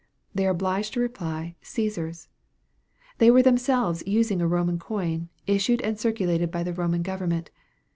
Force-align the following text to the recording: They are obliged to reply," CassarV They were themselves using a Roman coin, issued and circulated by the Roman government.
They 0.33 0.47
are 0.47 0.49
obliged 0.49 0.93
to 0.93 0.99
reply," 0.99 1.53
CassarV 1.63 2.27
They 3.19 3.29
were 3.29 3.43
themselves 3.43 4.01
using 4.07 4.41
a 4.41 4.47
Roman 4.47 4.79
coin, 4.79 5.29
issued 5.45 5.79
and 5.83 5.99
circulated 5.99 6.49
by 6.49 6.63
the 6.63 6.73
Roman 6.73 7.03
government. 7.03 7.51